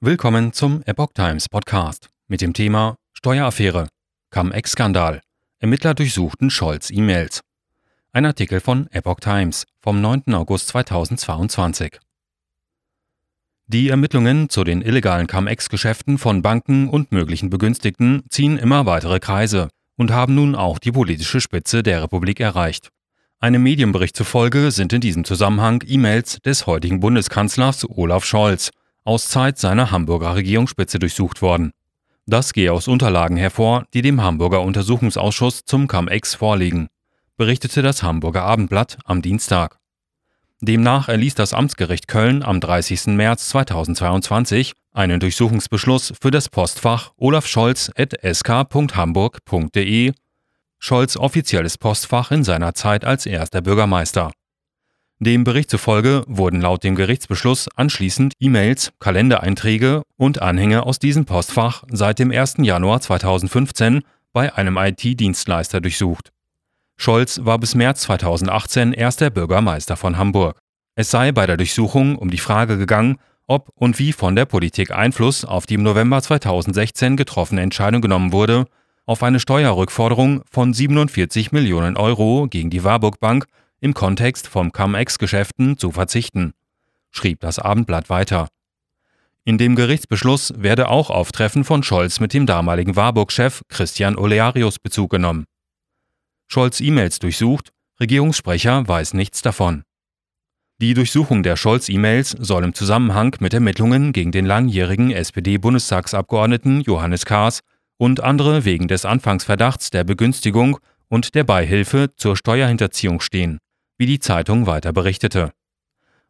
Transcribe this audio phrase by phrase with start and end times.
[0.00, 3.88] Willkommen zum Epoch Times Podcast mit dem Thema Steueraffäre,
[4.30, 5.20] Cum-Ex-Skandal.
[5.58, 7.40] Ermittler durchsuchten Scholz E-Mails.
[8.12, 10.34] Ein Artikel von Epoch Times vom 9.
[10.34, 11.98] August 2022.
[13.66, 19.68] Die Ermittlungen zu den illegalen Cum-Ex-Geschäften von Banken und möglichen Begünstigten ziehen immer weitere Kreise
[19.96, 22.90] und haben nun auch die politische Spitze der Republik erreicht.
[23.40, 28.70] Einem Medienbericht zufolge sind in diesem Zusammenhang E-Mails des heutigen Bundeskanzlers Olaf Scholz
[29.08, 31.72] aus Zeit seiner Hamburger Regierungsspitze durchsucht worden.
[32.26, 36.88] Das gehe aus Unterlagen hervor, die dem Hamburger Untersuchungsausschuss zum Cum-Ex vorliegen,
[37.38, 39.78] berichtete das Hamburger Abendblatt am Dienstag.
[40.60, 43.06] Demnach erließ das Amtsgericht Köln am 30.
[43.06, 50.12] März 2022 einen Durchsuchungsbeschluss für das Postfach olafscholz.sk.hamburg.de,
[50.78, 54.32] Scholz offizielles Postfach in seiner Zeit als erster Bürgermeister.
[55.20, 61.82] Dem Bericht zufolge wurden laut dem Gerichtsbeschluss anschließend E-Mails, Kalendereinträge und Anhänge aus diesem Postfach
[61.90, 62.58] seit dem 1.
[62.58, 66.30] Januar 2015 bei einem IT-Dienstleister durchsucht.
[66.96, 70.60] Scholz war bis März 2018 erster Bürgermeister von Hamburg.
[70.94, 73.16] Es sei bei der Durchsuchung um die Frage gegangen,
[73.48, 78.30] ob und wie von der Politik Einfluss auf die im November 2016 getroffene Entscheidung genommen
[78.30, 78.66] wurde,
[79.04, 83.46] auf eine Steuerrückforderung von 47 Millionen Euro gegen die Warburg Bank
[83.80, 86.52] im Kontext von Cum-Ex-Geschäften zu verzichten,
[87.10, 88.48] schrieb das Abendblatt weiter.
[89.44, 94.78] In dem Gerichtsbeschluss werde auch auf Treffen von Scholz mit dem damaligen Warburg-Chef Christian Olearius
[94.78, 95.46] Bezug genommen.
[96.48, 97.70] Scholz E-Mails durchsucht,
[98.00, 99.84] Regierungssprecher weiß nichts davon.
[100.80, 107.60] Die Durchsuchung der Scholz-E-Mails soll im Zusammenhang mit Ermittlungen gegen den langjährigen SPD-Bundestagsabgeordneten Johannes Kahrs
[107.96, 113.58] und andere wegen des Anfangsverdachts der Begünstigung und der Beihilfe zur Steuerhinterziehung stehen
[113.98, 115.52] wie die Zeitung weiter berichtete.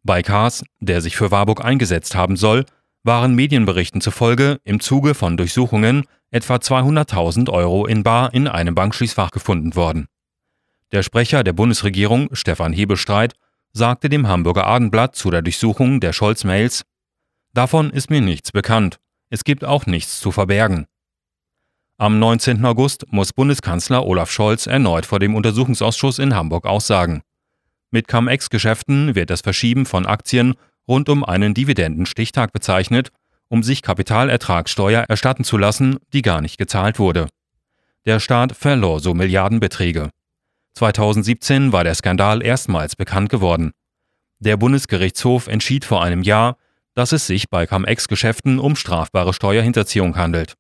[0.02, 2.64] Bei Kaas, der sich für Warburg eingesetzt haben soll,
[3.04, 9.30] waren Medienberichten zufolge im Zuge von Durchsuchungen etwa 200.000 Euro in Bar in einem Bankschließfach
[9.30, 10.08] gefunden worden.
[10.92, 13.34] Der Sprecher der Bundesregierung, Stefan Hebestreit,
[13.72, 16.84] sagte dem Hamburger Abendblatt zu der Durchsuchung der Scholz-Mails:
[17.52, 18.98] Davon ist mir nichts bekannt.
[19.30, 20.86] Es gibt auch nichts zu verbergen.
[21.98, 22.64] Am 19.
[22.64, 27.22] August muss Bundeskanzler Olaf Scholz erneut vor dem Untersuchungsausschuss in Hamburg aussagen.
[27.90, 30.54] Mit Cum-Ex-Geschäften wird das Verschieben von Aktien
[30.86, 33.10] rund um einen Dividendenstichtag bezeichnet,
[33.48, 37.28] um sich Kapitalertragssteuer erstatten zu lassen, die gar nicht gezahlt wurde.
[38.04, 40.10] Der Staat verlor so Milliardenbeträge.
[40.74, 43.72] 2017 war der Skandal erstmals bekannt geworden.
[44.38, 46.56] Der Bundesgerichtshof entschied vor einem Jahr,
[46.94, 50.54] dass es sich bei Cum-Ex-Geschäften um strafbare Steuerhinterziehung handelt.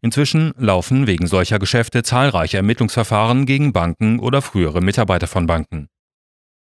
[0.00, 5.88] Inzwischen laufen wegen solcher Geschäfte zahlreiche Ermittlungsverfahren gegen Banken oder frühere Mitarbeiter von Banken.